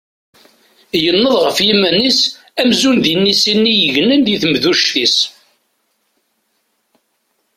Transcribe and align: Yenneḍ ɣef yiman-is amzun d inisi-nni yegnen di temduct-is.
Yenneḍ 1.03 1.35
ɣef 1.45 1.57
yiman-is 1.65 2.19
amzun 2.61 2.97
d 3.03 3.05
inisi-nni 3.13 3.73
yegnen 3.75 4.21
di 4.25 4.35
temduct-is. 4.41 5.17